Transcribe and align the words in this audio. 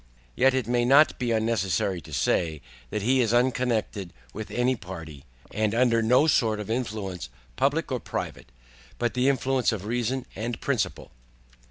Yet 0.35 0.55
it 0.55 0.65
may 0.65 0.83
not 0.83 1.19
be 1.19 1.29
unnecessary 1.31 2.01
to 2.01 2.11
say, 2.11 2.59
That 2.89 3.03
he 3.03 3.21
is 3.21 3.35
unconnected 3.35 4.13
with 4.33 4.49
any 4.49 4.75
Party, 4.75 5.25
and 5.51 5.75
under 5.75 6.01
no 6.01 6.25
sort 6.25 6.59
of 6.59 6.71
Influence 6.71 7.29
public 7.55 7.91
or 7.91 7.99
private, 7.99 8.51
but 8.97 9.13
the 9.13 9.29
influence 9.29 9.71
of 9.71 9.85
reason 9.85 10.25
and 10.35 10.59
principle. 10.59 11.11